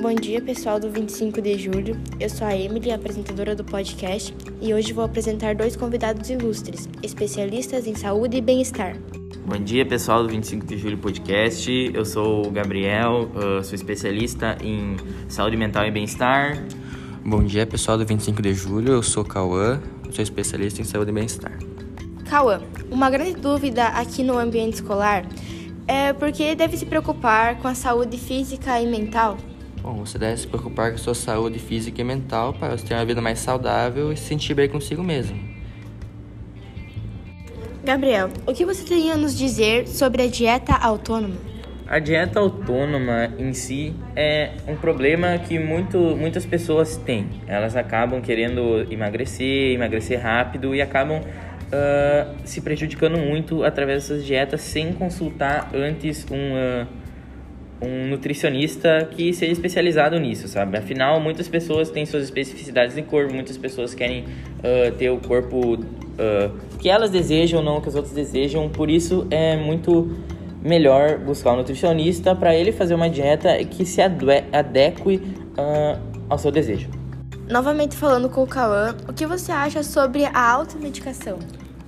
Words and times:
Bom 0.00 0.14
dia, 0.14 0.42
pessoal 0.42 0.78
do 0.78 0.90
25 0.90 1.40
de 1.40 1.58
julho. 1.58 1.98
Eu 2.20 2.28
sou 2.28 2.46
a 2.46 2.54
Emily, 2.54 2.92
apresentadora 2.92 3.56
do 3.56 3.64
podcast, 3.64 4.34
e 4.60 4.74
hoje 4.74 4.92
vou 4.92 5.02
apresentar 5.02 5.54
dois 5.54 5.74
convidados 5.74 6.28
ilustres, 6.28 6.86
especialistas 7.02 7.86
em 7.86 7.94
saúde 7.94 8.36
e 8.36 8.40
bem-estar. 8.42 8.94
Bom 9.46 9.56
dia, 9.56 9.86
pessoal 9.86 10.22
do 10.22 10.28
25 10.28 10.66
de 10.66 10.76
julho 10.76 10.98
podcast. 10.98 11.70
Eu 11.94 12.04
sou 12.04 12.46
o 12.46 12.50
Gabriel, 12.50 13.30
sou 13.64 13.74
especialista 13.74 14.58
em 14.62 14.96
saúde 15.28 15.56
mental 15.56 15.86
e 15.86 15.90
bem-estar. 15.90 16.62
Bom 17.24 17.42
dia, 17.42 17.66
pessoal 17.66 17.96
do 17.96 18.04
25 18.04 18.42
de 18.42 18.52
julho. 18.52 18.92
Eu 18.92 19.02
sou 19.02 19.22
o 19.22 19.26
Cauã, 19.26 19.80
sou 20.10 20.22
especialista 20.22 20.82
em 20.82 20.84
saúde 20.84 21.10
e 21.10 21.14
bem-estar. 21.14 21.58
Cauã, 22.28 22.60
uma 22.90 23.08
grande 23.08 23.34
dúvida 23.34 23.86
aqui 23.86 24.22
no 24.22 24.36
ambiente 24.36 24.74
escolar 24.74 25.26
é 25.88 26.12
por 26.12 26.32
que 26.32 26.54
deve 26.54 26.76
se 26.76 26.84
preocupar 26.84 27.58
com 27.60 27.68
a 27.68 27.74
saúde 27.74 28.18
física 28.18 28.80
e 28.80 28.86
mental? 28.86 29.38
Bom, 29.86 30.04
você 30.04 30.18
deve 30.18 30.36
se 30.36 30.48
preocupar 30.48 30.90
com 30.90 30.96
a 30.96 30.98
sua 30.98 31.14
saúde 31.14 31.60
física 31.60 32.00
e 32.00 32.04
mental 32.04 32.52
para 32.52 32.76
você 32.76 32.84
ter 32.84 32.94
uma 32.94 33.04
vida 33.04 33.22
mais 33.22 33.38
saudável 33.38 34.12
e 34.12 34.16
se 34.16 34.24
sentir 34.24 34.52
bem 34.52 34.68
consigo 34.68 35.00
mesmo. 35.00 35.38
Gabriel, 37.84 38.30
o 38.48 38.52
que 38.52 38.64
você 38.64 38.84
tem 38.84 39.12
a 39.12 39.16
nos 39.16 39.38
dizer 39.38 39.86
sobre 39.86 40.22
a 40.22 40.26
dieta 40.26 40.74
autônoma? 40.74 41.36
A 41.86 42.00
dieta 42.00 42.40
autônoma 42.40 43.32
em 43.38 43.52
si 43.52 43.94
é 44.16 44.54
um 44.66 44.74
problema 44.74 45.38
que 45.38 45.56
muito, 45.56 45.96
muitas 46.16 46.44
pessoas 46.44 46.96
têm. 46.96 47.28
Elas 47.46 47.76
acabam 47.76 48.20
querendo 48.20 48.92
emagrecer, 48.92 49.72
emagrecer 49.72 50.20
rápido 50.20 50.74
e 50.74 50.82
acabam 50.82 51.20
uh, 51.20 52.34
se 52.44 52.60
prejudicando 52.60 53.18
muito 53.18 53.62
através 53.62 54.08
dessas 54.08 54.26
dietas 54.26 54.62
sem 54.62 54.92
consultar 54.92 55.70
antes 55.72 56.26
um, 56.28 56.34
uh, 56.34 57.05
um 57.80 58.08
nutricionista 58.08 59.08
que 59.10 59.32
seja 59.32 59.52
especializado 59.52 60.18
nisso, 60.18 60.48
sabe? 60.48 60.78
Afinal, 60.78 61.20
muitas 61.20 61.48
pessoas 61.48 61.90
têm 61.90 62.06
suas 62.06 62.24
especificidades 62.24 62.94
de 62.94 63.02
corpo, 63.02 63.34
muitas 63.34 63.56
pessoas 63.56 63.94
querem 63.94 64.24
uh, 64.24 64.92
ter 64.96 65.10
o 65.10 65.18
corpo 65.18 65.78
que 66.78 66.88
elas 66.88 67.10
desejam, 67.10 67.62
não 67.62 67.78
que 67.78 67.88
os 67.88 67.94
outros 67.94 68.14
desejam, 68.14 68.70
por 68.70 68.88
isso 68.88 69.26
é 69.30 69.54
muito 69.54 70.16
melhor 70.62 71.18
buscar 71.18 71.52
um 71.52 71.56
nutricionista 71.56 72.34
para 72.34 72.54
ele 72.54 72.72
fazer 72.72 72.94
uma 72.94 73.10
dieta 73.10 73.62
que 73.64 73.84
se 73.84 74.00
adeque 74.00 75.20
ao 76.28 76.38
seu 76.38 76.50
desejo. 76.50 76.88
Novamente 77.48 77.94
falando 77.94 78.28
com 78.28 78.42
o 78.42 78.46
Cauã, 78.46 78.96
o 79.06 79.12
que 79.12 79.26
você 79.26 79.52
acha 79.52 79.82
sobre 79.82 80.24
a 80.24 80.50
automedicação? 80.52 81.38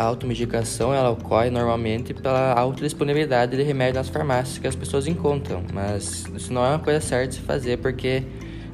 A 0.00 0.04
automedicação 0.04 0.94
ela 0.94 1.10
ocorre 1.10 1.50
normalmente 1.50 2.14
pela 2.14 2.54
autodisponibilidade 2.54 3.54
de 3.54 3.62
remédios 3.62 3.96
nas 3.96 4.08
farmácias 4.08 4.56
que 4.56 4.66
as 4.66 4.74
pessoas 4.74 5.06
encontram, 5.06 5.62
mas 5.74 6.24
isso 6.34 6.50
não 6.54 6.64
é 6.64 6.70
uma 6.70 6.78
coisa 6.78 7.02
certa 7.02 7.28
de 7.28 7.34
se 7.34 7.40
fazer 7.42 7.76
porque 7.76 8.22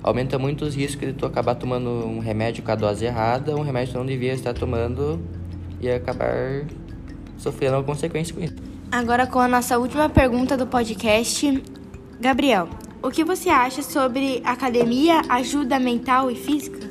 aumenta 0.05 0.39
muito 0.39 0.65
os 0.65 0.77
riscos 0.77 1.05
de 1.05 1.15
tu 1.15 1.27
acabar 1.27 1.57
tomando 1.57 1.91
um 1.91 2.21
remédio 2.21 2.63
com 2.63 2.71
a 2.71 2.77
dose 2.77 3.05
errada, 3.05 3.57
um 3.57 3.63
remédio 3.63 3.89
que 3.89 3.93
tu 3.95 3.99
não 3.99 4.07
devia 4.07 4.35
estar 4.35 4.55
tomando 4.55 5.21
e 5.81 5.91
acabar 5.91 6.63
sofrendo 7.39 7.75
uma 7.75 7.83
consequência 7.83 8.33
com 8.33 8.41
isso. 8.41 8.55
Agora 8.93 9.27
com 9.27 9.41
a 9.41 9.49
nossa 9.49 9.77
última 9.81 10.09
pergunta 10.09 10.57
do 10.57 10.69
podcast, 10.69 11.61
Gabriel, 12.21 12.69
o 13.03 13.11
que 13.11 13.25
você 13.25 13.49
acha 13.49 13.83
sobre 13.83 14.41
academia, 14.45 15.23
ajuda 15.29 15.81
mental 15.81 16.31
e 16.31 16.37
física? 16.37 16.87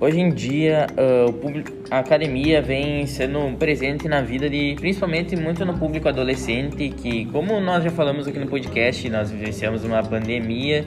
Hoje 0.00 0.20
em 0.20 0.32
dia, 0.32 0.86
uh, 0.92 1.32
público, 1.32 1.72
a 1.90 1.98
academia 2.00 2.60
vem 2.60 3.06
sendo 3.06 3.56
presente 3.56 4.08
na 4.08 4.20
vida 4.20 4.48
de, 4.48 4.76
principalmente 4.78 5.34
muito 5.36 5.64
no 5.64 5.78
público 5.78 6.08
adolescente, 6.08 6.88
que 6.90 7.24
como 7.26 7.60
nós 7.60 7.82
já 7.82 7.90
falamos 7.90 8.26
aqui 8.26 8.38
no 8.38 8.46
podcast, 8.46 9.08
nós 9.08 9.30
vivenciamos 9.30 9.84
uma 9.84 10.02
pandemia 10.02 10.86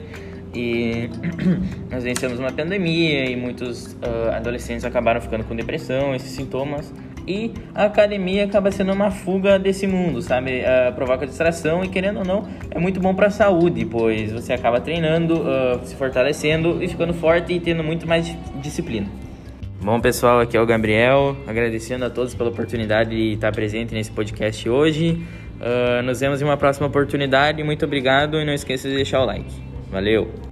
e 0.54 1.08
nós 1.90 2.04
vencemos 2.04 2.38
uma 2.38 2.52
pandemia 2.52 3.28
e 3.28 3.34
muitos 3.34 3.94
uh, 3.94 4.30
adolescentes 4.34 4.84
acabaram 4.84 5.20
ficando 5.20 5.44
com 5.44 5.56
depressão, 5.56 6.14
esses 6.14 6.30
sintomas 6.30 6.92
e 7.26 7.52
a 7.74 7.84
academia 7.84 8.44
acaba 8.44 8.70
sendo 8.70 8.92
uma 8.92 9.10
fuga 9.10 9.58
desse 9.58 9.86
mundo, 9.86 10.20
sabe? 10.22 10.60
Uh, 10.60 10.92
provoca 10.94 11.26
distração 11.26 11.84
e, 11.84 11.88
querendo 11.88 12.18
ou 12.18 12.24
não, 12.24 12.48
é 12.70 12.78
muito 12.78 13.00
bom 13.00 13.14
para 13.14 13.28
a 13.28 13.30
saúde, 13.30 13.84
pois 13.84 14.32
você 14.32 14.52
acaba 14.52 14.80
treinando, 14.80 15.40
uh, 15.40 15.80
se 15.84 15.94
fortalecendo 15.94 16.82
e 16.82 16.88
ficando 16.88 17.14
forte 17.14 17.52
e 17.52 17.60
tendo 17.60 17.82
muito 17.82 18.06
mais 18.06 18.36
disciplina. 18.60 19.06
Bom, 19.82 20.00
pessoal, 20.00 20.38
aqui 20.38 20.56
é 20.56 20.60
o 20.60 20.64
Gabriel, 20.64 21.36
agradecendo 21.44 22.04
a 22.04 22.10
todos 22.10 22.36
pela 22.36 22.50
oportunidade 22.50 23.10
de 23.10 23.32
estar 23.32 23.50
presente 23.50 23.92
nesse 23.92 24.12
podcast 24.12 24.68
hoje. 24.68 25.20
Uh, 25.60 26.02
nos 26.04 26.20
vemos 26.20 26.40
em 26.40 26.44
uma 26.44 26.56
próxima 26.56 26.86
oportunidade. 26.86 27.64
Muito 27.64 27.84
obrigado 27.84 28.38
e 28.38 28.44
não 28.44 28.54
esqueça 28.54 28.88
de 28.88 28.94
deixar 28.94 29.20
o 29.22 29.24
like. 29.24 29.52
Valeu! 29.90 30.42